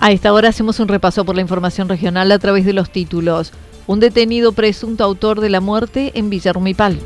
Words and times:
A 0.00 0.12
esta 0.12 0.32
hora 0.32 0.50
hacemos 0.50 0.78
un 0.78 0.86
repaso 0.86 1.24
por 1.24 1.34
la 1.34 1.42
información 1.42 1.88
regional 1.88 2.30
a 2.30 2.38
través 2.38 2.64
de 2.64 2.72
los 2.72 2.90
títulos. 2.90 3.52
Un 3.88 3.98
detenido 3.98 4.52
presunto 4.52 5.02
autor 5.02 5.40
de 5.40 5.50
la 5.50 5.60
muerte 5.60 6.12
en 6.14 6.30
Villarrumipal. 6.30 7.00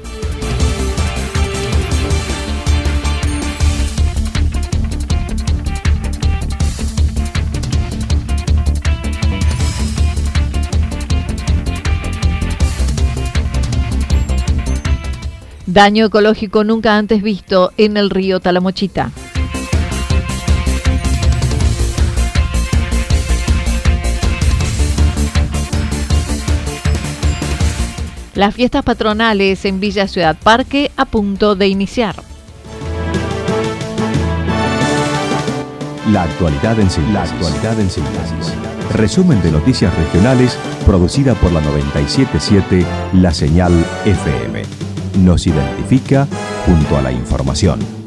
Daño 15.64 16.04
ecológico 16.04 16.62
nunca 16.62 16.98
antes 16.98 17.22
visto 17.22 17.72
en 17.78 17.96
el 17.96 18.10
río 18.10 18.40
Talamochita. 18.40 19.10
Las 28.34 28.54
fiestas 28.54 28.82
patronales 28.82 29.64
en 29.66 29.78
Villa 29.78 30.08
Ciudad 30.08 30.38
Parque 30.42 30.90
a 30.96 31.04
punto 31.04 31.54
de 31.54 31.68
iniciar. 31.68 32.16
La 36.10 36.22
actualidad 36.22 36.80
en 36.80 36.90
síntesis. 36.90 37.12
La 37.12 37.22
actualidad 37.24 37.78
en 37.78 37.90
síntesis. 37.90 38.54
Resumen 38.94 39.42
de 39.42 39.52
noticias 39.52 39.94
regionales 39.96 40.56
producida 40.86 41.34
por 41.34 41.52
la 41.52 41.60
977 41.60 42.86
La 43.20 43.34
Señal 43.34 43.72
FM. 44.06 44.62
Nos 45.18 45.46
identifica 45.46 46.26
junto 46.64 46.96
a 46.96 47.02
la 47.02 47.12
información. 47.12 48.01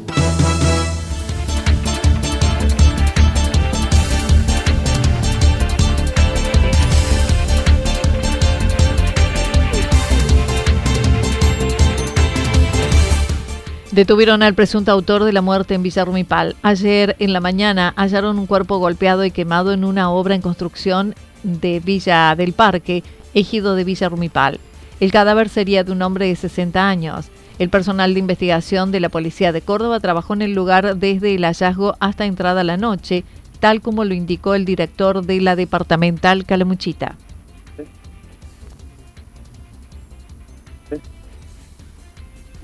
Detuvieron 13.96 14.42
al 14.42 14.52
presunto 14.52 14.92
autor 14.92 15.24
de 15.24 15.32
la 15.32 15.40
muerte 15.40 15.72
en 15.72 15.82
Villarrumipal. 15.82 16.54
Ayer 16.60 17.16
en 17.18 17.32
la 17.32 17.40
mañana 17.40 17.94
hallaron 17.96 18.38
un 18.38 18.44
cuerpo 18.44 18.76
golpeado 18.76 19.24
y 19.24 19.30
quemado 19.30 19.72
en 19.72 19.84
una 19.84 20.10
obra 20.10 20.34
en 20.34 20.42
construcción 20.42 21.14
de 21.42 21.80
Villa 21.80 22.34
del 22.36 22.52
Parque, 22.52 23.02
ejido 23.32 23.74
de 23.74 23.84
Villarrumipal. 23.84 24.60
El 25.00 25.12
cadáver 25.12 25.48
sería 25.48 25.82
de 25.82 25.92
un 25.92 26.02
hombre 26.02 26.26
de 26.26 26.36
60 26.36 26.86
años. 26.86 27.28
El 27.58 27.70
personal 27.70 28.12
de 28.12 28.20
investigación 28.20 28.92
de 28.92 29.00
la 29.00 29.08
Policía 29.08 29.50
de 29.50 29.62
Córdoba 29.62 29.98
trabajó 29.98 30.34
en 30.34 30.42
el 30.42 30.52
lugar 30.52 30.98
desde 30.98 31.34
el 31.34 31.46
hallazgo 31.46 31.96
hasta 31.98 32.26
entrada 32.26 32.64
la 32.64 32.76
noche, 32.76 33.24
tal 33.60 33.80
como 33.80 34.04
lo 34.04 34.12
indicó 34.12 34.54
el 34.54 34.66
director 34.66 35.24
de 35.24 35.40
la 35.40 35.56
departamental 35.56 36.44
Calamuchita. 36.44 37.16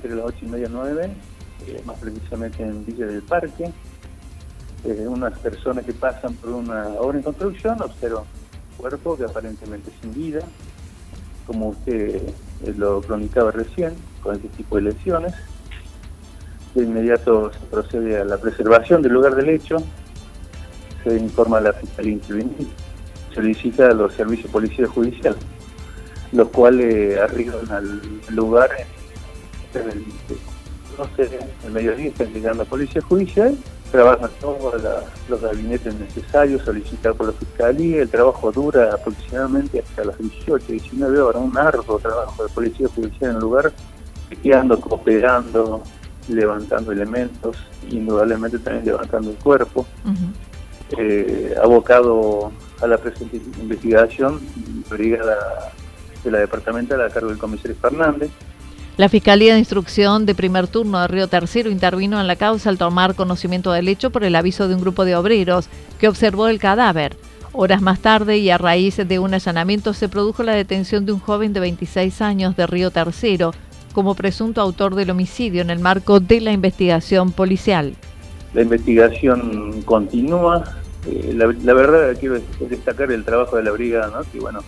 Entre 0.03 0.17
las 0.17 0.27
8 0.27 0.37
y 0.43 0.49
media 0.49 0.69
9, 0.71 1.11
eh, 1.69 1.83
más 1.85 1.99
precisamente 1.99 2.63
en 2.63 2.85
Villa 2.85 3.07
del 3.07 3.23
Parque. 3.23 3.71
Eh, 4.85 5.07
unas 5.07 5.39
personas 5.39 5.85
que 5.85 5.93
pasan 5.93 6.35
por 6.35 6.51
una 6.51 6.89
obra 6.99 7.19
en 7.19 7.23
construcción 7.23 7.81
observan 7.81 8.25
un 8.25 8.77
cuerpo 8.79 9.17
que 9.17 9.25
aparentemente 9.25 9.93
sin 10.01 10.13
vida, 10.13 10.41
como 11.47 11.69
usted 11.69 12.17
eh, 12.17 12.75
lo 12.77 13.01
cronicaba 13.01 13.53
recién, 13.53 13.95
con 14.23 14.35
este 14.35 14.49
tipo 14.49 14.77
de 14.77 14.83
lesiones. 14.83 15.35
De 16.75 16.83
inmediato 16.83 17.53
se 17.53 17.61
procede 17.67 18.21
a 18.21 18.25
la 18.25 18.39
preservación 18.39 19.03
del 19.03 19.13
lugar 19.13 19.37
del 19.37 19.51
hecho, 19.51 19.77
se 21.05 21.17
informa 21.17 21.59
a 21.59 21.61
la 21.61 21.73
Fiscalía 21.75 22.15
Intervenida, 22.15 22.71
solicita 23.33 23.91
a 23.91 23.95
los 23.95 24.15
servicios 24.15 24.47
de 24.47 24.53
policía 24.53 24.87
judicial, 24.89 25.37
los 26.33 26.49
cuales 26.49 27.21
arriban 27.21 27.71
al 27.71 28.01
lugar 28.31 28.71
el, 29.81 30.05
no 30.99 31.05
sé, 31.17 31.39
el 31.65 31.73
mediodía 31.73 32.09
están 32.09 32.33
llegando 32.33 32.63
a 32.63 32.67
Policía 32.67 33.03
Judicial, 33.03 33.57
trabajan 33.91 34.31
todos 34.41 34.83
los 35.29 35.41
gabinetes 35.41 35.95
necesarios 35.95 36.63
solicitados 36.63 37.17
por 37.17 37.27
la 37.27 37.33
Fiscalía, 37.33 38.03
el 38.03 38.09
trabajo 38.09 38.51
dura 38.51 38.95
aproximadamente 38.95 39.81
hasta 39.81 40.05
las 40.05 40.19
18, 40.19 40.65
19 40.67 41.21
horas, 41.21 41.43
un 41.43 41.57
arduo 41.57 41.99
trabajo 41.99 42.45
de 42.45 42.49
Policía 42.51 42.89
Judicial 42.95 43.31
en 43.31 43.37
el 43.37 43.43
lugar, 43.43 43.73
quedando, 44.43 44.81
cooperando, 44.81 45.83
levantando 46.29 46.93
elementos, 46.93 47.57
indudablemente 47.91 48.59
también 48.59 48.87
levantando 48.87 49.31
el 49.31 49.37
cuerpo, 49.37 49.87
eh, 50.97 51.55
abocado 51.63 52.53
a 52.81 52.87
la 52.87 52.99
presente 52.99 53.41
investigación, 53.61 54.41
brigada 54.89 55.73
de 56.25 56.31
la 56.31 56.39
departamental 56.39 57.01
a 57.03 57.11
cargo 57.11 57.31
del 57.31 57.39
comisario 57.39 57.77
Fernández, 57.77 58.31
la 58.99 59.09
Fiscalía 59.09 59.55
de 59.55 59.59
Instrucción 59.59 60.27
de 60.27 60.35
primer 60.35 60.69
turno 60.69 61.01
de 61.01 61.09
Río 61.09 61.27
Tercero 61.27 61.71
intervino 61.71 62.21
en 62.21 62.27
la 62.27 62.37
causa 62.37 62.69
al 62.69 62.77
tomar 62.77 63.15
conocimiento 63.15 63.73
del 63.73 63.89
hecho 63.89 64.11
por 64.11 64.23
el 64.23 64.37
aviso 64.37 64.69
de 64.69 64.75
un 64.75 64.83
grupo 64.83 65.07
de 65.07 65.17
obreros 65.17 65.69
que 65.99 66.09
observó 66.09 66.49
el 66.49 66.59
cadáver. 66.59 67.17
Horas 67.53 67.81
más 67.81 68.01
tarde 68.01 68.37
y 68.37 68.51
a 68.51 68.59
raíz 68.59 68.97
de 68.97 69.19
un 69.19 69.33
allanamiento 69.33 69.95
se 69.95 70.11
produjo 70.11 70.43
la 70.43 70.53
detención 70.53 71.07
de 71.07 71.13
un 71.13 71.21
joven 71.21 71.55
de 71.55 71.61
26 71.61 72.21
años 72.21 72.55
de 72.55 72.67
Río 72.67 72.91
Tercero 72.91 73.53
como 73.95 74.15
presunto 74.15 74.61
autor 74.61 74.95
del 74.95 75.11
homicidio 75.11 75.63
en 75.63 75.71
el 75.71 75.79
marco 75.79 76.21
de 76.21 76.41
la 76.41 76.53
investigación 76.53 77.33
policial. 77.33 77.95
La 78.53 78.63
investigación 78.63 79.83
continúa. 79.83 80.65
Eh, 81.07 81.33
la, 81.35 81.75
verdad 81.75 82.15
quiero 82.21 82.39
destacar 82.61 83.11
el 83.11 83.25
trabajo 83.25 83.57
de 83.57 83.65
la 83.65 83.71
brigada, 83.71 84.09
¿no? 84.09 84.31
que 84.31 84.39
bueno, 84.39 84.61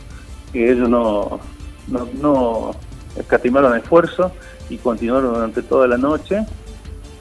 que 0.53 0.73
ellos 0.73 0.89
no, 0.89 1.41
no, 1.89 2.09
no 2.21 2.71
escatimaron 3.17 3.77
esfuerzo 3.77 4.33
y 4.69 4.79
continuaron 4.79 5.35
durante 5.35 5.63
toda 5.63 5.87
la 5.87 5.97
noche, 5.99 6.45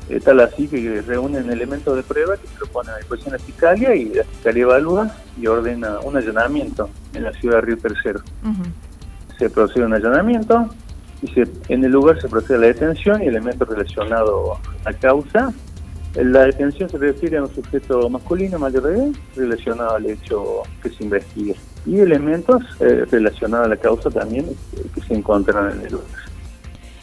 eh, 0.09 0.19
tal 0.19 0.39
así 0.41 0.67
que 0.67 1.01
reúnen 1.01 1.49
elementos 1.49 1.95
de 1.95 2.03
prueba 2.03 2.35
que 2.37 2.47
se 2.47 2.59
lo 2.59 2.67
ponen 2.67 2.93
a 2.93 2.97
disposición 2.97 3.33
de 3.33 3.39
la 3.39 3.43
Fiscalía 3.45 3.95
y 3.95 4.05
la 4.09 4.23
Fiscalía 4.23 4.63
evalúa 4.63 5.11
y 5.39 5.47
ordena 5.47 5.99
un 5.99 6.17
allanamiento 6.17 6.89
en 7.13 7.23
la 7.23 7.31
ciudad 7.33 7.55
de 7.55 7.61
Río 7.61 7.77
Tercero. 7.77 8.21
Se 9.37 9.49
procede 9.49 9.85
un 9.85 9.93
allanamiento 9.93 10.69
y 11.21 11.27
se, 11.27 11.47
en 11.69 11.83
el 11.83 11.91
lugar 11.91 12.19
se 12.21 12.27
procede 12.27 12.57
a 12.57 12.61
la 12.61 12.67
detención 12.67 13.23
y 13.23 13.27
elementos 13.27 13.67
relacionados 13.67 14.59
a 14.83 14.91
la 14.91 14.97
causa. 14.97 15.53
La 16.15 16.45
detención 16.45 16.89
se 16.89 16.97
refiere 16.97 17.37
a 17.37 17.43
un 17.43 17.55
sujeto 17.55 18.07
masculino 18.09 18.59
mayor 18.59 18.83
de 18.83 18.95
edad 18.95 19.11
relacionado 19.35 19.95
al 19.95 20.05
hecho 20.05 20.63
que 20.81 20.89
se 20.89 21.03
investigue 21.03 21.55
y 21.85 21.99
elementos 21.99 22.63
eh, 22.79 23.05
relacionados 23.09 23.65
a 23.65 23.69
la 23.69 23.77
causa 23.77 24.09
también 24.09 24.45
eh, 24.45 24.85
que 24.93 25.01
se 25.01 25.13
encuentran 25.13 25.71
en 25.71 25.85
el 25.85 25.91
lugar. 25.93 26.07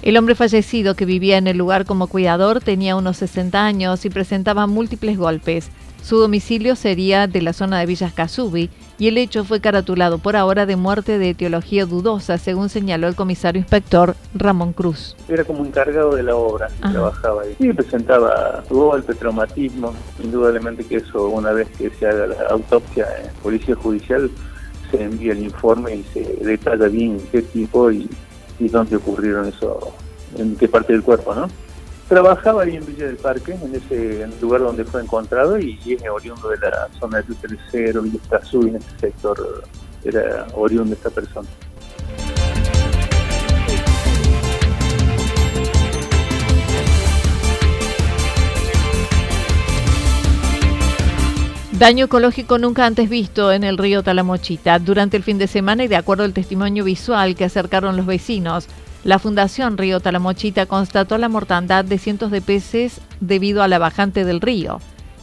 El 0.03 0.17
hombre 0.17 0.35
fallecido 0.35 0.95
que 0.95 1.05
vivía 1.05 1.37
en 1.37 1.47
el 1.47 1.59
lugar 1.59 1.85
como 1.85 2.07
cuidador 2.07 2.61
tenía 2.61 2.97
unos 2.97 3.19
60 3.19 3.63
años 3.63 4.05
y 4.07 4.11
presentaba 4.11 4.67
múltiples 4.67 5.19
golpes. 5.19 5.71
Su 6.03 6.19
domicilio 6.19 6.77
sería 6.77 7.27
de 7.27 7.43
la 7.43 7.53
zona 7.53 7.79
de 7.79 7.85
Villas 7.85 8.15
Casubi 8.15 8.71
y 8.99 9.09
el 9.09 9.19
hecho 9.19 9.45
fue 9.45 9.61
caratulado 9.61 10.19
por 10.19 10.35
ahora 10.35 10.65
de 10.65 10.77
muerte 10.77 11.19
de 11.19 11.31
etiología 11.31 11.85
dudosa, 11.85 12.39
según 12.39 12.71
señaló 12.71 13.09
el 13.09 13.15
comisario 13.15 13.61
inspector 13.61 14.15
Ramón 14.35 14.73
Cruz. 14.73 15.15
Era 15.29 15.45
como 15.45 15.65
encargado 15.65 16.15
de 16.15 16.23
la 16.23 16.35
obra, 16.35 16.69
trabajaba 16.81 17.43
ahí. 17.43 17.55
Y 17.59 17.73
presentaba 17.75 18.65
golpe, 18.71 19.15
traumatismo. 19.15 19.93
Indudablemente 20.23 20.85
que 20.85 20.97
eso, 20.97 21.29
una 21.29 21.53
vez 21.53 21.69
que 21.77 21.91
se 21.91 22.07
haga 22.07 22.27
la 22.27 22.47
autopsia 22.49 23.07
en 23.23 23.31
policía 23.43 23.75
judicial, 23.75 24.31
se 24.91 25.03
envía 25.03 25.33
el 25.33 25.43
informe 25.43 25.97
y 25.97 26.05
se 26.13 26.21
detalla 26.45 26.89
bien 26.89 27.19
qué 27.31 27.43
tipo 27.43 27.91
y, 27.91 28.09
y 28.59 28.69
dónde 28.69 28.97
ocurrieron 28.97 29.47
eso, 29.49 29.93
en 30.37 30.57
qué 30.57 30.69
parte 30.69 30.93
del 30.93 31.03
cuerpo, 31.03 31.35
¿no? 31.35 31.49
Trabajaba 32.09 32.63
ahí 32.63 32.77
en 32.77 32.85
Villa 32.85 33.07
del 33.07 33.17
Parque, 33.17 33.55
en 33.55 33.75
ese 33.75 34.27
lugar 34.41 34.63
donde 34.63 34.85
fue 34.85 35.01
encontrado, 35.01 35.59
y 35.59 35.79
es 35.87 36.03
oriundo 36.11 36.49
de 36.49 36.59
la 36.59 36.89
zona 36.99 37.23
de 37.23 37.35
Tercero, 37.35 38.03
Villa 38.03 38.19
Escazú, 38.23 38.63
en 38.63 38.77
ese 38.77 38.99
sector 38.99 39.63
era 40.03 40.47
oriundo 40.55 40.91
de 40.91 40.95
esta 40.95 41.11
persona. 41.11 41.49
Daño 51.81 52.05
ecológico 52.05 52.59
nunca 52.59 52.85
antes 52.85 53.09
visto 53.09 53.51
en 53.53 53.65
el 53.65 53.79
río 53.79 54.03
Talamochita. 54.03 54.79
Durante 54.79 55.17
el 55.17 55.23
fin 55.23 55.39
de 55.39 55.47
semana 55.47 55.83
y 55.83 55.89
de 55.89 55.97
acuerdo 55.97 56.25
al 56.25 56.35
testimonio 56.35 56.85
visual 56.85 57.35
que 57.35 57.45
acercaron 57.47 57.97
los 57.97 58.05
vecinos, 58.05 58.69
la 59.03 59.19
Fundación 59.19 59.79
Río 59.79 59.99
Talamochita 59.99 60.67
constató 60.67 61.17
la 61.17 61.31
mortandad 61.31 61.87
de 61.87 61.97
cientos 61.97 62.31
de 62.33 62.43
peces 62.43 63.01
debido 63.21 63.63
a 63.63 63.69
la 63.69 63.79
bajante 63.79 64.27
del 64.27 64.43
río. 64.43 64.79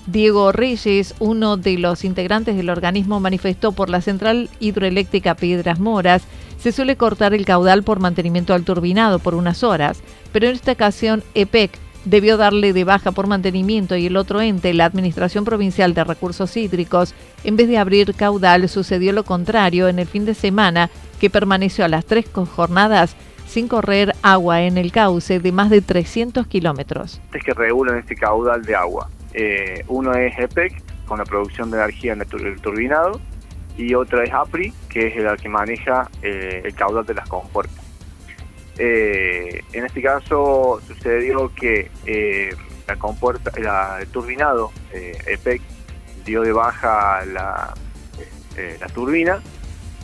Diego 0.07 0.51
Reyes, 0.51 1.13
uno 1.19 1.57
de 1.57 1.77
los 1.77 2.03
integrantes 2.03 2.57
del 2.57 2.71
organismo, 2.71 3.19
manifestó 3.19 3.71
por 3.71 3.91
la 3.91 4.01
central 4.01 4.49
hidroeléctrica 4.59 5.35
Piedras 5.35 5.79
Moras, 5.79 6.23
se 6.57 6.71
suele 6.71 6.95
cortar 6.95 7.35
el 7.35 7.45
caudal 7.45 7.83
por 7.83 7.99
mantenimiento 7.99 8.55
al 8.55 8.63
turbinado 8.63 9.19
por 9.19 9.35
unas 9.35 9.61
horas, 9.61 9.99
pero 10.31 10.47
en 10.47 10.55
esta 10.55 10.71
ocasión 10.71 11.23
EPEC 11.35 11.77
debió 12.09 12.37
darle 12.37 12.73
de 12.73 12.83
baja 12.83 13.11
por 13.11 13.27
mantenimiento 13.27 13.95
y 13.95 14.07
el 14.07 14.17
otro 14.17 14.41
ente, 14.41 14.73
la 14.73 14.85
Administración 14.85 15.45
Provincial 15.45 15.93
de 15.93 16.03
Recursos 16.03 16.55
Hídricos, 16.55 17.13
en 17.43 17.57
vez 17.57 17.67
de 17.67 17.77
abrir 17.77 18.13
caudal, 18.15 18.67
sucedió 18.69 19.11
lo 19.11 19.23
contrario 19.23 19.87
en 19.87 19.99
el 19.99 20.07
fin 20.07 20.25
de 20.25 20.33
semana, 20.33 20.89
que 21.19 21.29
permaneció 21.29 21.85
a 21.85 21.89
las 21.89 22.05
tres 22.05 22.25
jornadas 22.33 23.15
sin 23.47 23.67
correr 23.67 24.13
agua 24.21 24.61
en 24.61 24.77
el 24.77 24.91
cauce 24.91 25.39
de 25.39 25.51
más 25.51 25.69
de 25.69 25.81
300 25.81 26.47
kilómetros. 26.47 27.21
Es 27.33 27.43
que 27.43 27.53
regulan 27.53 27.97
este 27.97 28.15
caudal 28.15 28.61
de 28.63 28.75
agua. 28.75 29.09
Eh, 29.33 29.83
uno 29.87 30.13
es 30.13 30.37
EPEC, 30.37 30.83
con 31.05 31.19
la 31.19 31.25
producción 31.25 31.71
de 31.71 31.77
energía 31.77 32.13
en 32.13 32.21
el 32.21 32.61
turbinado, 32.61 33.21
y 33.77 33.93
otra 33.93 34.23
es 34.23 34.33
APRI, 34.33 34.73
que 34.89 35.07
es 35.07 35.15
el 35.15 35.37
que 35.37 35.49
maneja 35.49 36.09
eh, 36.21 36.61
el 36.65 36.73
caudal 36.73 37.05
de 37.05 37.13
las 37.13 37.27
compuertas. 37.29 37.76
Eh, 38.79 39.63
en 39.73 39.85
este 39.85 40.01
caso 40.01 40.79
sucedió 40.87 41.51
que 41.53 41.89
la 42.87 42.95
compuerta, 42.95 43.51
el 43.99 44.07
turbinado 44.07 44.71
EPEC 44.91 45.61
dio 46.25 46.41
de 46.41 46.51
baja 46.51 47.25
la, 47.25 47.73
la 48.79 48.87
turbina 48.87 49.41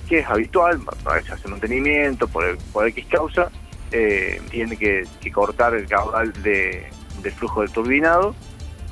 que 0.07 0.19
es 0.19 0.27
habitual, 0.27 0.81
a 1.05 1.13
veces 1.13 1.31
hace 1.31 1.47
mantenimiento 1.47 2.27
por, 2.27 2.45
el, 2.45 2.57
por 2.71 2.87
X 2.87 3.05
causa, 3.09 3.49
eh, 3.91 4.41
tiene 4.49 4.77
que, 4.77 5.07
cortar 5.31 5.73
el 5.75 5.87
caudal 5.87 6.33
de, 6.43 6.87
del 7.21 7.31
flujo 7.31 7.61
del 7.61 7.71
turbinado, 7.71 8.35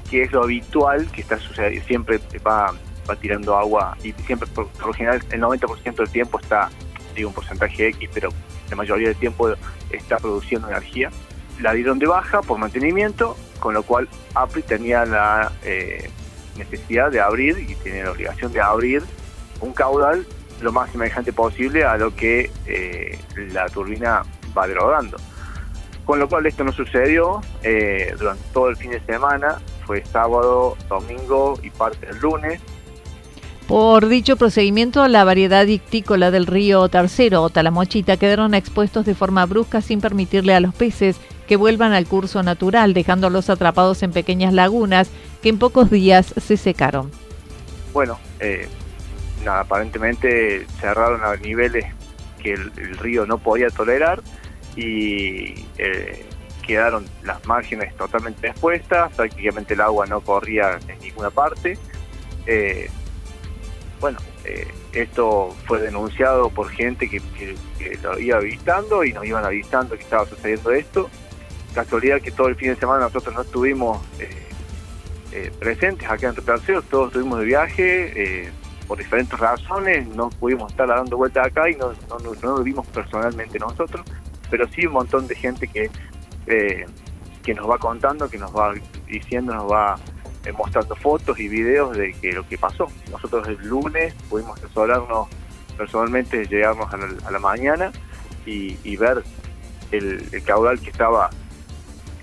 que 0.10 0.24
es 0.24 0.32
lo 0.32 0.44
habitual 0.44 1.10
que 1.12 1.22
está 1.22 1.38
sucediendo, 1.38 1.86
siempre 1.88 2.20
va, 2.46 2.74
va 3.10 3.16
tirando 3.16 3.58
agua 3.58 3.98
y 4.04 4.14
siempre, 4.26 4.48
por, 4.48 4.68
lo 4.86 4.94
general, 4.94 5.22
el 5.32 5.42
90% 5.42 5.96
del 5.96 6.10
tiempo 6.10 6.40
está, 6.40 6.70
digo 7.16 7.30
un 7.30 7.36
porcentaje 7.36 7.88
X, 7.90 8.10
pero 8.14 8.30
la 8.72 8.78
mayoría 8.78 9.10
del 9.10 9.18
tiempo 9.18 9.54
está 9.92 10.18
produciendo 10.18 10.68
energía. 10.68 11.12
La 11.60 11.74
dieron 11.74 12.00
de 12.00 12.08
baja 12.08 12.42
por 12.42 12.58
mantenimiento, 12.58 13.38
con 13.60 13.74
lo 13.74 13.84
cual 13.84 14.10
APRI 14.34 14.64
tenía 14.64 15.06
la 15.06 15.52
eh, 15.64 16.10
necesidad 16.58 17.12
de 17.12 17.20
abrir 17.20 17.60
y 17.60 17.76
tiene 17.76 18.04
la 18.04 18.12
obligación 18.12 18.52
de 18.52 18.62
abrir 18.62 19.04
un 19.60 19.74
caudal 19.74 20.26
lo 20.62 20.72
más 20.72 20.92
semejante 20.92 21.34
posible 21.34 21.84
a 21.84 21.98
lo 21.98 22.16
que 22.16 22.52
eh, 22.66 23.20
la 23.36 23.68
turbina 23.68 24.24
va 24.58 24.68
derogando. 24.68 25.18
Con 26.06 26.20
lo 26.20 26.28
cual 26.28 26.46
esto 26.46 26.64
no 26.64 26.72
sucedió 26.72 27.42
eh, 27.64 28.16
durante 28.18 28.44
todo 28.54 28.70
el 28.70 28.78
fin 28.78 28.92
de 28.92 29.00
semana, 29.02 29.60
fue 29.86 30.04
sábado, 30.06 30.78
domingo 30.88 31.60
y 31.62 31.70
parte 31.70 32.06
del 32.08 32.20
lunes. 32.20 32.62
Por 33.72 34.10
dicho 34.10 34.36
procedimiento, 34.36 35.08
la 35.08 35.24
variedad 35.24 35.66
ictícola 35.66 36.30
del 36.30 36.46
río 36.46 36.90
Tercero 36.90 37.42
o 37.42 37.50
Talamochita 37.50 38.18
quedaron 38.18 38.54
expuestos 38.54 39.06
de 39.06 39.16
forma 39.16 39.46
brusca 39.46 39.80
sin 39.80 40.02
permitirle 40.02 40.54
a 40.54 40.60
los 40.60 40.76
peces 40.76 41.16
que 41.48 41.56
vuelvan 41.56 41.94
al 41.94 42.06
curso 42.06 42.44
natural, 42.44 42.94
dejándolos 42.94 43.50
atrapados 43.50 44.04
en 44.04 44.12
pequeñas 44.12 44.54
lagunas 44.54 45.10
que 45.42 45.48
en 45.48 45.58
pocos 45.58 45.90
días 45.90 46.34
se 46.36 46.58
secaron. 46.58 47.12
Bueno, 47.94 48.20
eh, 48.42 48.68
aparentemente 49.50 50.68
cerraron 50.82 51.24
a 51.24 51.38
niveles 51.38 51.86
que 52.44 52.52
el, 52.52 52.98
río 52.98 53.26
no 53.26 53.38
podía 53.38 53.70
tolerar 53.70 54.22
y 54.76 55.64
eh, 55.78 56.26
quedaron 56.68 57.06
las 57.24 57.46
márgenes 57.46 57.96
totalmente 57.96 58.48
expuestas, 58.48 59.14
prácticamente 59.16 59.76
el 59.76 59.80
agua 59.80 60.08
no 60.08 60.20
corría 60.20 60.78
en 60.90 61.00
ninguna 61.00 61.30
parte. 61.30 61.78
Eh, 62.46 62.90
bueno, 64.02 64.20
eh, 64.44 64.68
esto 64.92 65.56
fue 65.66 65.80
denunciado 65.80 66.50
por 66.50 66.70
gente 66.70 67.08
que, 67.08 67.22
lo 68.04 68.20
iba 68.20 68.38
avisando 68.38 69.06
y 69.06 69.14
nos 69.14 69.26
iban 69.26 69.46
avisando 69.46 69.96
que 69.96 70.02
estaba 70.02 70.26
sucediendo 70.26 70.72
esto. 70.72 71.10
Casualidad 71.74 72.20
que 72.20 72.32
todo 72.32 72.48
el 72.48 72.56
fin 72.56 72.70
de 72.70 72.76
semana 72.76 73.06
nosotros 73.06 73.34
no 73.34 73.42
estuvimos 73.44 74.00
presentes 75.60 76.10
acá 76.10 76.28
en 76.28 76.36
Tercero, 76.36 76.82
todos 76.82 77.08
estuvimos 77.08 77.40
de 77.40 77.46
viaje, 77.46 78.52
por 78.92 78.98
diferentes 78.98 79.40
razones 79.40 80.06
no 80.10 80.30
pudimos 80.32 80.70
estar 80.70 80.86
dando 80.86 81.16
vuelta 81.16 81.46
acá 81.46 81.70
y 81.70 81.76
no, 81.76 81.94
no, 82.10 82.58
lo 82.58 82.62
vimos 82.62 82.86
personalmente 82.88 83.58
nosotros, 83.58 84.06
pero 84.50 84.68
sí 84.68 84.86
un 84.86 84.92
montón 84.92 85.28
de 85.28 85.36
gente 85.36 85.66
que, 85.66 85.90
eh, 86.48 86.86
que 87.42 87.54
nos 87.54 87.70
va 87.70 87.78
contando, 87.78 88.30
que 88.30 88.38
nos 88.38 88.54
va 88.54 88.74
diciendo, 89.08 89.54
nos 89.54 89.72
va 89.72 89.96
eh, 89.96 90.11
mostrando 90.58 90.96
fotos 90.96 91.40
y 91.40 91.48
videos 91.48 91.96
de 91.96 92.14
que 92.14 92.34
lo 92.34 92.48
que 92.48 92.58
pasó. 92.58 92.88
Nosotros 93.12 93.48
el 93.48 93.58
lunes 93.68 94.14
pudimos 94.30 94.58
asesorarnos 94.58 95.28
personalmente, 95.78 96.46
llegarnos 96.46 96.92
a 96.94 97.32
la, 97.32 97.40
mañana 97.40 97.92
y, 98.46 98.98
ver 98.98 99.24
el, 99.92 100.44
caudal 100.46 100.80
que 100.80 100.90
estaba 100.90 101.30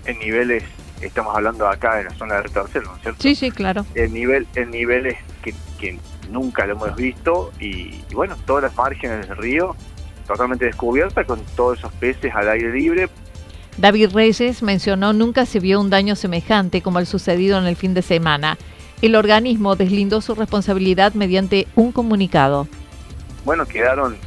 en 0.05 0.19
niveles 0.19 0.63
estamos 1.01 1.33
hablando 1.33 1.65
acá 1.67 2.01
en 2.01 2.07
la 2.07 2.13
zona 2.15 2.35
de 2.35 2.43
retorcer, 2.43 2.83
¿no 2.83 2.95
es 2.95 3.01
cierto? 3.01 3.21
Sí, 3.21 3.33
sí, 3.33 3.51
claro. 3.51 3.85
El 3.95 4.13
nivel, 4.13 4.47
el 4.55 4.69
niveles 4.69 5.17
que, 5.41 5.53
que 5.79 5.97
nunca 6.29 6.65
lo 6.65 6.73
hemos 6.73 6.95
visto 6.95 7.51
y, 7.59 8.01
bueno, 8.13 8.35
todas 8.45 8.63
las 8.63 8.75
márgenes 8.75 9.27
del 9.27 9.37
río 9.37 9.75
totalmente 10.27 10.65
descubiertas 10.65 11.25
con 11.25 11.43
todos 11.55 11.79
esos 11.79 11.91
peces 11.93 12.33
al 12.35 12.49
aire 12.49 12.71
libre. 12.71 13.09
David 13.79 14.09
Reyes 14.11 14.61
mencionó 14.61 15.13
nunca 15.13 15.45
se 15.45 15.61
vio 15.61 15.79
un 15.79 15.89
daño 15.89 16.17
semejante 16.17 16.81
como 16.81 16.99
el 16.99 17.05
sucedido 17.05 17.57
en 17.57 17.65
el 17.65 17.77
fin 17.77 17.93
de 17.93 18.01
semana. 18.01 18.57
El 19.01 19.15
organismo 19.15 19.77
deslindó 19.77 20.19
su 20.19 20.35
responsabilidad 20.35 21.13
mediante 21.13 21.65
un 21.75 21.93
comunicado. 21.93 22.67
Bueno, 23.45 23.65
quedaron, 23.65 24.17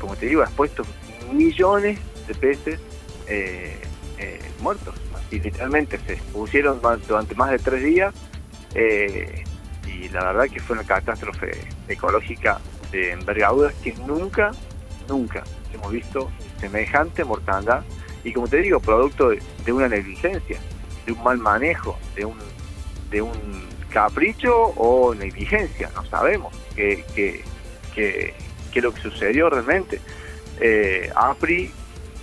como 0.00 0.16
te 0.16 0.26
digo, 0.26 0.42
expuestos 0.42 0.88
millones 1.32 2.00
de 2.26 2.34
peces 2.34 2.80
eh, 3.28 3.78
eh, 4.18 4.40
muertos. 4.60 4.96
Y 5.30 5.38
literalmente 5.38 5.96
se 6.04 6.16
pusieron 6.32 6.80
durante 7.06 7.36
más 7.36 7.52
de 7.52 7.58
tres 7.60 7.84
días 7.84 8.12
eh, 8.74 9.44
y 9.86 10.08
la 10.08 10.24
verdad 10.24 10.52
que 10.52 10.58
fue 10.58 10.74
una 10.74 10.84
catástrofe 10.84 11.52
ecológica 11.86 12.58
de 12.90 13.12
envergadura 13.12 13.72
que 13.84 13.94
nunca, 14.04 14.50
nunca 15.08 15.44
hemos 15.72 15.92
visto 15.92 16.28
semejante 16.58 17.22
mortandad 17.22 17.84
y 18.24 18.32
como 18.32 18.48
te 18.48 18.58
digo, 18.58 18.80
producto 18.80 19.30
de, 19.30 19.72
una 19.72 19.88
negligencia, 19.88 20.58
de 21.06 21.12
un 21.12 21.22
mal 21.22 21.38
manejo, 21.38 21.98
de 22.14 22.24
un, 22.24 22.36
de 23.10 23.22
un 23.22 23.32
capricho 23.90 24.54
o 24.76 25.14
negligencia, 25.14 25.90
no 25.94 26.04
sabemos 26.06 26.54
qué 26.76 27.04
que, 27.14 27.42
que, 27.94 28.34
que, 28.72 28.80
lo 28.80 28.92
que 28.92 29.00
sucedió 29.00 29.48
realmente. 29.48 30.00
Eh, 30.60 31.10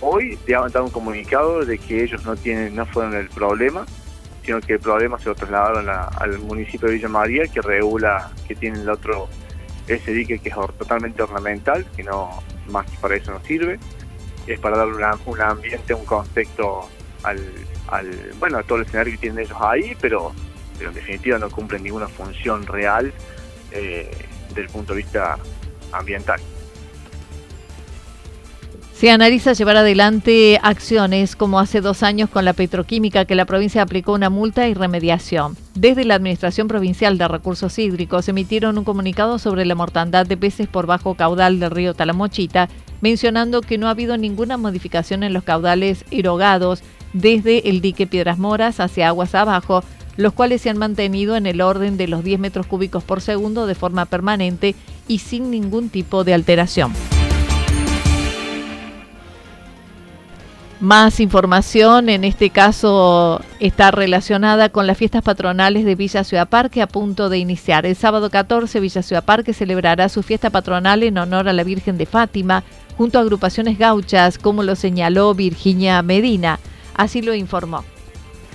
hoy 0.00 0.38
ya 0.46 0.60
han 0.60 0.70
dado 0.70 0.86
un 0.86 0.90
comunicado 0.90 1.64
de 1.64 1.78
que 1.78 2.04
ellos 2.04 2.24
no 2.24 2.36
tienen, 2.36 2.76
no 2.76 2.86
fueron 2.86 3.14
el 3.14 3.28
problema, 3.28 3.84
sino 4.44 4.60
que 4.60 4.74
el 4.74 4.80
problema 4.80 5.18
se 5.18 5.26
lo 5.26 5.34
trasladaron 5.34 5.88
al 5.88 6.38
municipio 6.38 6.88
de 6.88 6.94
Villa 6.94 7.08
María, 7.08 7.46
que 7.48 7.60
regula, 7.60 8.30
que 8.46 8.54
tiene 8.54 8.80
el 8.80 8.88
otro, 8.88 9.28
ese 9.88 10.12
dique 10.12 10.38
que 10.38 10.48
es 10.48 10.54
totalmente 10.78 11.22
ornamental, 11.22 11.84
que 11.96 12.04
no 12.04 12.42
más 12.68 12.86
que 12.86 12.96
para 12.98 13.16
eso 13.16 13.32
no 13.32 13.40
sirve, 13.40 13.78
es 14.52 14.60
para 14.60 14.78
darle 14.78 14.94
un 15.26 15.40
ambiente, 15.40 15.94
un 15.94 16.04
contexto 16.04 16.88
al, 17.22 17.40
bueno, 18.38 18.58
a 18.58 18.62
todo 18.62 18.78
el 18.78 18.84
escenario 18.84 19.12
que 19.14 19.18
tienen 19.18 19.44
ellos 19.44 19.58
ahí, 19.60 19.96
pero 20.00 20.32
pero 20.78 20.90
en 20.90 20.94
definitiva 20.94 21.38
no 21.38 21.50
cumplen 21.50 21.82
ninguna 21.82 22.08
función 22.08 22.64
real 22.66 23.12
eh, 23.72 24.10
desde 24.48 24.60
el 24.62 24.68
punto 24.68 24.94
de 24.94 24.98
vista 24.98 25.36
ambiental. 25.92 26.40
Se 28.94 29.12
analiza 29.12 29.52
llevar 29.52 29.76
adelante 29.76 30.58
acciones 30.60 31.36
como 31.36 31.60
hace 31.60 31.80
dos 31.80 32.02
años 32.02 32.30
con 32.30 32.44
la 32.44 32.52
petroquímica 32.52 33.26
que 33.26 33.36
la 33.36 33.44
provincia 33.44 33.82
aplicó 33.82 34.12
una 34.12 34.28
multa 34.28 34.66
y 34.66 34.74
remediación. 34.74 35.56
Desde 35.74 36.04
la 36.04 36.16
Administración 36.16 36.66
Provincial 36.66 37.16
de 37.16 37.28
Recursos 37.28 37.78
Hídricos 37.78 38.28
emitieron 38.28 38.76
un 38.76 38.82
comunicado 38.82 39.38
sobre 39.38 39.64
la 39.66 39.76
mortandad 39.76 40.26
de 40.26 40.36
peces 40.36 40.66
por 40.66 40.86
bajo 40.86 41.14
caudal 41.14 41.60
del 41.60 41.70
río 41.70 41.94
Talamochita, 41.94 42.68
mencionando 43.00 43.60
que 43.60 43.78
no 43.78 43.86
ha 43.86 43.90
habido 43.90 44.16
ninguna 44.16 44.56
modificación 44.56 45.22
en 45.22 45.32
los 45.32 45.44
caudales 45.44 46.04
erogados 46.10 46.82
desde 47.12 47.68
el 47.68 47.80
dique 47.80 48.06
Piedras 48.06 48.38
Moras 48.38 48.80
hacia 48.80 49.08
aguas 49.08 49.34
abajo, 49.34 49.82
los 50.16 50.32
cuales 50.32 50.62
se 50.62 50.70
han 50.70 50.78
mantenido 50.78 51.36
en 51.36 51.46
el 51.46 51.60
orden 51.60 51.96
de 51.96 52.08
los 52.08 52.24
10 52.24 52.40
metros 52.40 52.66
cúbicos 52.66 53.04
por 53.04 53.20
segundo 53.20 53.66
de 53.66 53.74
forma 53.74 54.04
permanente 54.04 54.74
y 55.06 55.20
sin 55.20 55.50
ningún 55.50 55.88
tipo 55.88 56.24
de 56.24 56.34
alteración. 56.34 56.92
Más 60.80 61.18
información, 61.18 62.08
en 62.08 62.22
este 62.22 62.50
caso 62.50 63.40
está 63.58 63.90
relacionada 63.90 64.68
con 64.68 64.86
las 64.86 64.96
fiestas 64.96 65.24
patronales 65.24 65.84
de 65.84 65.96
Villa 65.96 66.22
Ciudad 66.22 66.48
Parque 66.48 66.82
a 66.82 66.86
punto 66.86 67.28
de 67.28 67.38
iniciar. 67.38 67.84
El 67.84 67.96
sábado 67.96 68.30
14 68.30 68.78
Villa 68.78 69.02
Ciudad 69.02 69.24
Parque 69.24 69.52
celebrará 69.52 70.08
su 70.08 70.22
fiesta 70.22 70.50
patronal 70.50 71.02
en 71.02 71.18
honor 71.18 71.48
a 71.48 71.52
la 71.52 71.64
Virgen 71.64 71.98
de 71.98 72.06
Fátima 72.06 72.62
junto 72.98 73.18
a 73.18 73.22
agrupaciones 73.22 73.78
gauchas, 73.78 74.36
como 74.36 74.64
lo 74.64 74.74
señaló 74.74 75.32
Virginia 75.32 76.02
Medina. 76.02 76.58
Así 76.94 77.22
lo 77.22 77.32
informó. 77.32 77.84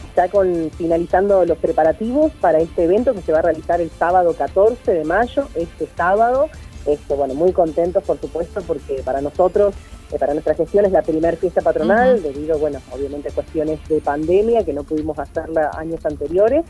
Está 0.09 0.27
con, 0.27 0.69
finalizando 0.77 1.45
los 1.45 1.57
preparativos 1.57 2.31
para 2.39 2.59
este 2.59 2.83
evento 2.83 3.13
que 3.13 3.21
se 3.21 3.31
va 3.31 3.39
a 3.39 3.41
realizar 3.41 3.81
el 3.81 3.89
sábado 3.89 4.35
14 4.37 4.91
de 4.91 5.05
mayo, 5.05 5.47
este 5.55 5.87
sábado. 5.97 6.49
Este, 6.85 7.15
bueno, 7.15 7.33
muy 7.33 7.53
contentos 7.53 8.03
por 8.03 8.19
supuesto 8.19 8.61
porque 8.67 9.01
para 9.05 9.21
nosotros 9.21 9.73
eh, 10.11 10.19
para 10.19 10.33
nuestra 10.33 10.53
gestión 10.53 10.85
es 10.85 10.91
la 10.91 11.01
primera 11.01 11.35
fiesta 11.37 11.61
patronal, 11.61 12.21
debido, 12.21 12.59
bueno, 12.59 12.79
obviamente 12.91 13.29
a 13.29 13.31
cuestiones 13.31 13.79
de 13.87 14.01
pandemia 14.01 14.63
que 14.63 14.73
no 14.73 14.83
pudimos 14.83 15.17
hacerla 15.17 15.71
años 15.75 16.05
anteriores. 16.05 16.65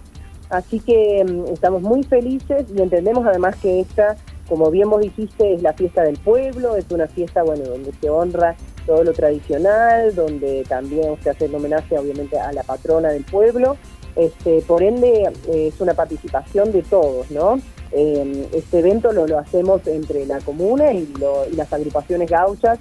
Así 0.49 0.79
que 0.79 1.25
mm, 1.25 1.51
estamos 1.51 1.81
muy 1.81 2.03
felices 2.03 2.65
y 2.73 2.81
entendemos 2.81 3.25
además 3.25 3.55
que 3.57 3.81
esta, 3.81 4.15
como 4.47 4.69
bien 4.71 4.89
vos 4.89 5.01
dijiste, 5.01 5.53
es 5.53 5.61
la 5.61 5.73
fiesta 5.73 6.03
del 6.03 6.17
pueblo, 6.17 6.75
es 6.75 6.85
una 6.89 7.07
fiesta, 7.07 7.43
bueno, 7.43 7.63
donde 7.63 7.91
se 7.93 8.09
honra 8.09 8.55
todo 8.85 9.03
lo 9.03 9.13
tradicional, 9.13 10.13
donde 10.13 10.63
también 10.67 11.15
se 11.23 11.29
hace 11.29 11.45
el 11.45 11.55
homenaje, 11.55 11.97
obviamente, 11.97 12.39
a 12.39 12.51
la 12.51 12.63
patrona 12.63 13.09
del 13.09 13.23
pueblo. 13.23 13.77
Este, 14.15 14.61
por 14.61 14.83
ende, 14.83 15.29
eh, 15.47 15.67
es 15.73 15.81
una 15.81 15.93
participación 15.93 16.71
de 16.71 16.83
todos, 16.83 17.31
¿no? 17.31 17.59
Eh, 17.91 18.47
este 18.53 18.79
evento 18.79 19.11
lo, 19.11 19.25
lo, 19.27 19.39
hacemos 19.39 19.85
entre 19.87 20.25
la 20.25 20.39
comuna 20.39 20.93
y, 20.93 21.11
y 21.51 21.55
las 21.55 21.71
agrupaciones 21.71 22.29
gauchas 22.29 22.79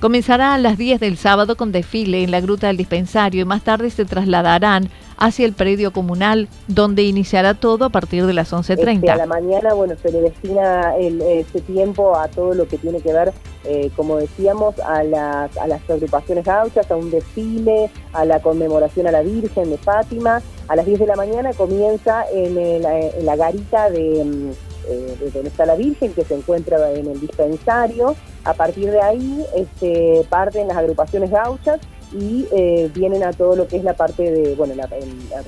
Comenzará 0.00 0.54
a 0.54 0.58
las 0.58 0.78
10 0.78 0.98
del 0.98 1.18
sábado 1.18 1.58
con 1.58 1.72
desfile 1.72 2.24
en 2.24 2.30
la 2.30 2.40
Gruta 2.40 2.68
del 2.68 2.78
Dispensario 2.78 3.42
y 3.42 3.44
más 3.44 3.62
tarde 3.62 3.90
se 3.90 4.06
trasladarán 4.06 4.88
hacia 5.20 5.46
el 5.46 5.52
predio 5.52 5.92
comunal, 5.92 6.48
donde 6.66 7.02
iniciará 7.02 7.54
todo 7.54 7.84
a 7.84 7.88
partir 7.90 8.26
de 8.26 8.32
las 8.32 8.52
11.30. 8.52 8.94
Este, 8.94 9.10
a 9.10 9.16
la 9.16 9.26
mañana, 9.26 9.74
bueno, 9.74 9.94
se 10.02 10.10
le 10.10 10.22
destina 10.22 10.96
ese 10.96 11.60
tiempo 11.60 12.16
a 12.16 12.28
todo 12.28 12.54
lo 12.54 12.66
que 12.66 12.78
tiene 12.78 13.00
que 13.00 13.12
ver, 13.12 13.32
eh, 13.64 13.90
como 13.94 14.16
decíamos, 14.16 14.78
a 14.80 15.04
las, 15.04 15.56
a 15.56 15.66
las 15.66 15.88
agrupaciones 15.88 16.44
gauchas, 16.44 16.90
a 16.90 16.96
un 16.96 17.10
desfile, 17.10 17.90
a 18.12 18.24
la 18.24 18.40
conmemoración 18.40 19.06
a 19.06 19.12
la 19.12 19.22
Virgen 19.22 19.70
de 19.70 19.78
Fátima. 19.78 20.42
A 20.68 20.76
las 20.76 20.86
10 20.86 21.00
de 21.00 21.06
la 21.06 21.16
mañana 21.16 21.52
comienza 21.52 22.24
en, 22.32 22.56
en 22.58 23.26
la 23.26 23.36
garita 23.36 23.90
de 23.90 24.24
mm, 24.24 24.50
eh, 24.88 25.16
de 25.20 25.30
donde 25.30 25.50
está 25.50 25.66
la 25.66 25.74
Virgen, 25.74 26.14
que 26.14 26.24
se 26.24 26.34
encuentra 26.34 26.90
en 26.92 27.06
el 27.06 27.20
dispensario. 27.20 28.16
A 28.44 28.54
partir 28.54 28.90
de 28.90 29.00
ahí 29.00 29.44
este, 29.54 30.26
parten 30.30 30.68
las 30.68 30.76
agrupaciones 30.78 31.30
gauchas 31.30 31.80
y 32.12 32.46
eh, 32.52 32.90
vienen 32.94 33.22
a 33.22 33.32
todo 33.32 33.56
lo 33.56 33.68
que 33.68 33.76
es 33.76 33.84
la 33.84 33.94
parte 33.94 34.30
de, 34.30 34.54
bueno, 34.54 34.74
la, 34.74 34.88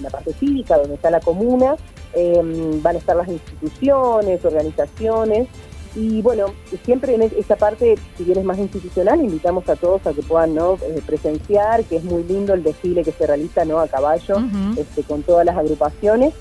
la 0.01 0.11
parte 0.11 0.33
cívica, 0.35 0.79
donde 0.79 0.95
está 0.95 1.11
la 1.11 1.21
comuna, 1.21 1.77
em, 2.15 2.83
van 2.83 2.97
a 2.97 2.99
estar 2.99 3.17
las 3.17 3.29
instituciones, 3.29 4.45
organizaciones, 4.45 5.49
y 5.95 6.23
bueno, 6.23 6.47
siempre 6.85 7.15
en 7.15 7.23
esa 7.23 7.57
parte, 7.57 7.97
si 8.17 8.25
bien 8.25 8.39
es 8.39 8.45
más 8.45 8.59
institucional, 8.59 9.21
invitamos 9.21 9.69
a 9.69 9.77
todos 9.77 10.07
a 10.07 10.15
que 10.15 10.23
puedan 10.23 10.55
¿no? 10.55 10.75
Eh, 10.75 11.03
presenciar, 11.05 11.85
que 11.85 11.97
es 11.97 12.05
muy 12.05 12.25
lindo 12.25 12.55
el 12.55 12.63
desfile 12.63 13.03
que 13.03 13.13
se 13.13 13.27
realiza 13.27 13.65
¿no? 13.67 13.79
a 13.79 13.89
caballo 13.89 14.37
este, 14.77 15.03
con 15.03 15.23
todas 15.23 15.45
las 15.45 15.57
agrupaciones. 15.57 16.33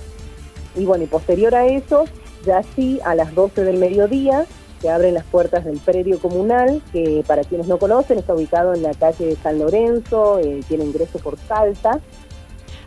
Y 0.75 0.85
bueno, 0.85 1.03
y 1.03 1.07
posterior 1.07 1.53
a 1.53 1.67
eso, 1.67 2.05
ya 2.45 2.63
sí, 2.75 3.01
a 3.03 3.13
las 3.13 3.35
12 3.35 3.65
del 3.65 3.77
mediodía 3.77 4.45
se 4.81 4.89
abren 4.89 5.13
las 5.13 5.25
puertas 5.25 5.63
del 5.63 5.77
predio 5.77 6.19
comunal, 6.19 6.81
que 6.91 7.23
para 7.27 7.43
quienes 7.43 7.67
no 7.67 7.77
conocen 7.77 8.17
está 8.17 8.33
ubicado 8.33 8.73
en 8.73 8.81
la 8.81 8.93
calle 8.93 9.38
San 9.43 9.59
Lorenzo, 9.59 10.39
eh, 10.39 10.61
tiene 10.67 10.85
ingreso 10.85 11.19
por 11.19 11.38
Salta. 11.38 12.00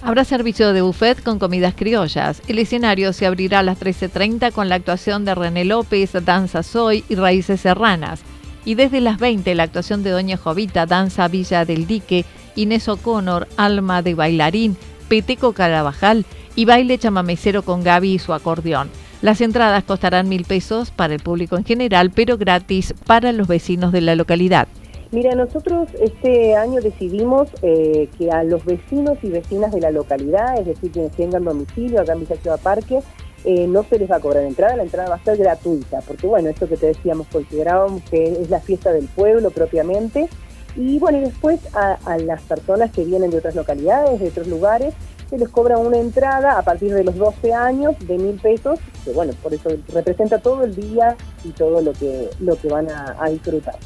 Habrá 0.02 0.24
servicio 0.24 0.72
de 0.72 0.82
buffet 0.82 1.22
con 1.22 1.38
comidas 1.38 1.74
criollas. 1.74 2.42
El 2.46 2.58
escenario 2.58 3.12
se 3.12 3.26
abrirá 3.26 3.60
a 3.60 3.62
las 3.62 3.80
13.30 3.80 4.52
con 4.52 4.68
la 4.68 4.74
actuación 4.74 5.24
de 5.24 5.34
René 5.34 5.64
López, 5.64 6.12
Danza 6.24 6.62
Soy 6.62 7.04
y 7.08 7.14
Raíces 7.14 7.62
Serranas. 7.62 8.20
Y 8.66 8.74
desde 8.74 9.00
las 9.00 9.18
20 9.18 9.54
la 9.54 9.62
actuación 9.62 10.02
de 10.02 10.10
Doña 10.10 10.36
Jovita, 10.36 10.84
Danza 10.84 11.28
Villa 11.28 11.64
del 11.64 11.86
Dique, 11.86 12.24
Inés 12.56 12.88
O'Connor, 12.88 13.48
Alma 13.56 14.02
de 14.02 14.14
Bailarín, 14.14 14.76
Peteco 15.08 15.52
Carabajal 15.52 16.26
y 16.56 16.64
baile 16.64 16.98
chamamecero 16.98 17.62
con 17.62 17.82
Gaby 17.82 18.14
y 18.14 18.18
su 18.18 18.32
acordeón. 18.32 18.90
Las 19.24 19.40
entradas 19.40 19.82
costarán 19.84 20.28
mil 20.28 20.44
pesos 20.44 20.90
para 20.90 21.14
el 21.14 21.20
público 21.20 21.56
en 21.56 21.64
general, 21.64 22.10
pero 22.14 22.36
gratis 22.36 22.92
para 23.06 23.32
los 23.32 23.48
vecinos 23.48 23.90
de 23.90 24.02
la 24.02 24.16
localidad. 24.16 24.68
Mira, 25.12 25.34
nosotros 25.34 25.88
este 25.98 26.54
año 26.54 26.82
decidimos 26.82 27.48
eh, 27.62 28.10
que 28.18 28.30
a 28.30 28.44
los 28.44 28.66
vecinos 28.66 29.16
y 29.22 29.30
vecinas 29.30 29.72
de 29.72 29.80
la 29.80 29.92
localidad, 29.92 30.58
es 30.58 30.66
decir, 30.66 30.90
quienes 30.90 31.12
tengan 31.12 31.42
domicilio 31.42 32.02
acá 32.02 32.12
en 32.12 32.20
Villa 32.20 32.36
Ciudad 32.36 32.60
Parque, 32.60 32.98
eh, 33.46 33.66
no 33.66 33.82
se 33.84 33.98
les 33.98 34.10
va 34.10 34.16
a 34.16 34.20
cobrar 34.20 34.44
entrada, 34.44 34.76
la 34.76 34.82
entrada 34.82 35.08
va 35.08 35.14
a 35.14 35.24
ser 35.24 35.38
gratuita, 35.38 36.02
porque 36.06 36.26
bueno, 36.26 36.50
esto 36.50 36.68
que 36.68 36.76
te 36.76 36.88
decíamos, 36.88 37.26
considerábamos 37.28 38.02
que 38.02 38.24
es 38.24 38.50
la 38.50 38.60
fiesta 38.60 38.92
del 38.92 39.06
pueblo 39.06 39.48
propiamente, 39.52 40.28
y 40.76 40.98
bueno, 40.98 41.16
y 41.16 41.20
después 41.22 41.60
a, 41.72 41.96
a 42.04 42.18
las 42.18 42.42
personas 42.42 42.90
que 42.90 43.06
vienen 43.06 43.30
de 43.30 43.38
otras 43.38 43.54
localidades, 43.54 44.20
de 44.20 44.28
otros 44.28 44.48
lugares, 44.48 44.92
les 45.38 45.48
cobra 45.48 45.78
una 45.78 45.98
entrada 45.98 46.58
a 46.58 46.62
partir 46.62 46.92
de 46.94 47.04
los 47.04 47.16
12 47.16 47.52
años 47.52 47.94
de 48.06 48.18
mil 48.18 48.40
pesos, 48.40 48.78
que 49.04 49.12
bueno, 49.12 49.32
por 49.42 49.54
eso 49.54 49.70
representa 49.92 50.38
todo 50.38 50.64
el 50.64 50.74
día 50.74 51.16
y 51.44 51.50
todo 51.50 51.80
lo 51.80 51.92
que, 51.92 52.28
lo 52.40 52.56
que 52.56 52.66
van 52.68 52.90
a, 52.90 53.14
a 53.18 53.28
disfrutar. 53.28 53.76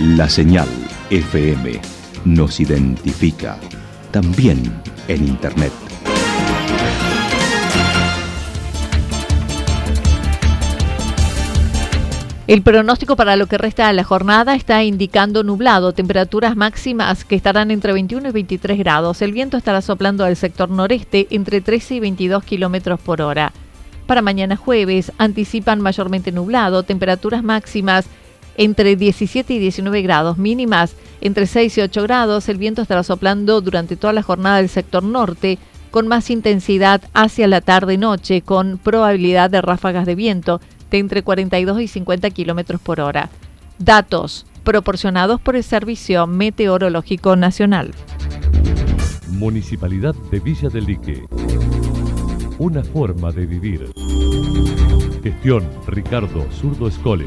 La 0.00 0.28
señal 0.28 0.87
FM 1.10 1.80
nos 2.26 2.60
identifica 2.60 3.58
también 4.10 4.62
en 5.08 5.26
Internet. 5.26 5.72
El 12.46 12.60
pronóstico 12.62 13.16
para 13.16 13.36
lo 13.36 13.46
que 13.46 13.56
resta 13.56 13.86
de 13.88 13.94
la 13.94 14.04
jornada 14.04 14.54
está 14.54 14.84
indicando 14.84 15.42
nublado, 15.44 15.92
temperaturas 15.92 16.56
máximas 16.56 17.24
que 17.24 17.36
estarán 17.36 17.70
entre 17.70 17.94
21 17.94 18.28
y 18.28 18.32
23 18.32 18.78
grados. 18.78 19.22
El 19.22 19.32
viento 19.32 19.56
estará 19.56 19.80
soplando 19.80 20.24
al 20.24 20.36
sector 20.36 20.68
noreste 20.68 21.26
entre 21.30 21.62
13 21.62 21.94
y 21.94 22.00
22 22.00 22.44
kilómetros 22.44 23.00
por 23.00 23.22
hora. 23.22 23.52
Para 24.06 24.20
mañana 24.20 24.56
jueves 24.56 25.12
anticipan 25.16 25.80
mayormente 25.80 26.32
nublado, 26.32 26.82
temperaturas 26.82 27.42
máximas 27.42 28.06
entre 28.58 28.96
17 28.96 29.54
y 29.54 29.58
19 29.58 30.02
grados, 30.02 30.36
mínimas 30.36 30.94
entre 31.22 31.46
6 31.46 31.78
y 31.78 31.80
8 31.80 32.02
grados. 32.02 32.48
El 32.50 32.58
viento 32.58 32.82
estará 32.82 33.02
soplando 33.02 33.62
durante 33.62 33.96
toda 33.96 34.12
la 34.12 34.22
jornada 34.22 34.58
del 34.58 34.68
sector 34.68 35.02
norte, 35.02 35.58
con 35.90 36.06
más 36.08 36.28
intensidad 36.28 37.00
hacia 37.14 37.46
la 37.46 37.62
tarde-noche, 37.62 38.42
con 38.42 38.76
probabilidad 38.76 39.48
de 39.48 39.62
ráfagas 39.62 40.04
de 40.04 40.16
viento 40.16 40.60
de 40.90 40.98
entre 40.98 41.22
42 41.22 41.80
y 41.80 41.88
50 41.88 42.28
kilómetros 42.30 42.80
por 42.80 43.00
hora. 43.00 43.30
Datos 43.78 44.44
proporcionados 44.64 45.40
por 45.40 45.56
el 45.56 45.62
Servicio 45.62 46.26
Meteorológico 46.26 47.36
Nacional. 47.36 47.94
Municipalidad 49.30 50.14
de 50.30 50.40
Villa 50.40 50.68
del 50.68 50.84
Lique. 50.84 51.24
Una 52.58 52.82
forma 52.82 53.30
de 53.30 53.46
vivir. 53.46 53.92
Gestión 55.22 55.64
Ricardo 55.86 56.44
Zurdo 56.50 56.88
Escole. 56.88 57.26